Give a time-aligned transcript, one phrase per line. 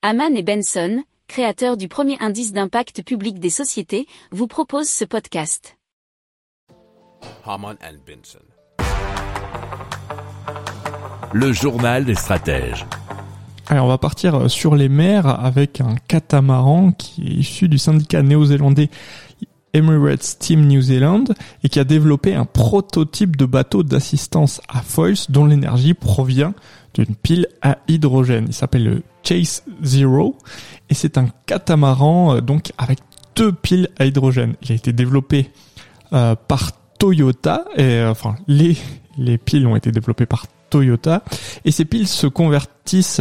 [0.00, 5.76] Haman et Benson, créateurs du premier indice d'impact public des sociétés, vous proposent ce podcast.
[7.44, 8.38] Haman and Benson.
[11.32, 12.86] Le journal des stratèges.
[13.66, 18.22] Alors on va partir sur les mers avec un catamaran qui est issu du syndicat
[18.22, 18.90] néo-zélandais
[19.72, 21.24] Emirates Team New Zealand
[21.62, 26.54] et qui a développé un prototype de bateau d'assistance à foils dont l'énergie provient
[26.94, 28.46] d'une pile à hydrogène.
[28.48, 30.36] Il s'appelle le Chase Zero
[30.88, 32.98] et c'est un catamaran euh, donc avec
[33.36, 34.54] deux piles à hydrogène.
[34.62, 35.50] Il a été développé
[36.12, 38.76] euh, par Toyota et euh, enfin les
[39.16, 41.22] les piles ont été développées par Toyota
[41.64, 43.20] et ces piles se convertissent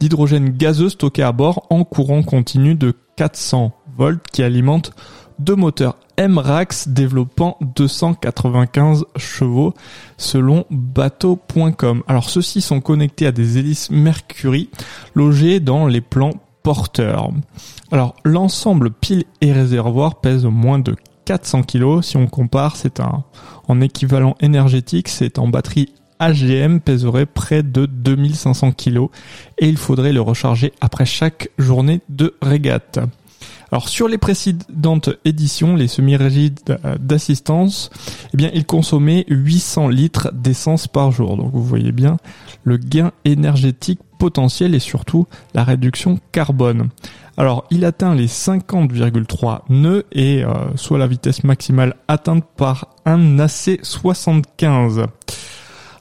[0.00, 4.92] d'hydrogène gazeux stocké à bord en courant continu de 400 volts qui alimente
[5.38, 9.74] deux moteurs MRAX développant 295 chevaux
[10.16, 12.02] selon bateau.com.
[12.06, 14.70] Alors ceux-ci sont connectés à des hélices Mercury
[15.14, 17.30] logées dans les plans porteurs.
[17.90, 22.02] Alors l'ensemble pile et réservoir pèse moins de 400 kg.
[22.02, 23.24] Si on compare, c'est un
[23.66, 29.08] en équivalent énergétique, c'est en batterie AGM pèserait près de 2500 kg
[29.58, 33.00] et il faudrait le recharger après chaque journée de régate.
[33.74, 37.90] Alors sur les précédentes éditions, les semi-rigides euh, d'assistance,
[38.32, 41.36] eh bien ils consommaient 800 litres d'essence par jour.
[41.36, 42.18] Donc vous voyez bien
[42.62, 46.90] le gain énergétique potentiel et surtout la réduction carbone.
[47.36, 53.38] Alors il atteint les 50,3 nœuds et euh, soit la vitesse maximale atteinte par un
[53.38, 55.04] AC75.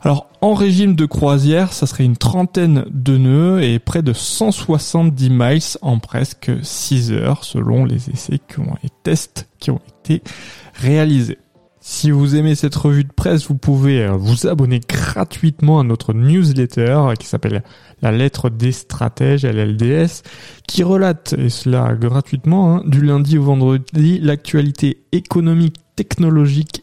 [0.05, 5.29] Alors en régime de croisière, ça serait une trentaine de nœuds et près de 170
[5.29, 10.21] miles en presque 6 heures selon les essais qui ont tests qui ont été
[10.73, 11.37] réalisés.
[11.79, 16.13] Si vous aimez cette revue de presse, vous pouvez euh, vous abonner gratuitement à notre
[16.13, 17.61] newsletter qui s'appelle
[18.01, 20.23] La lettre des stratèges, LLDS,
[20.65, 26.82] qui relate, et cela gratuitement, hein, du lundi au vendredi, l'actualité économique, technologique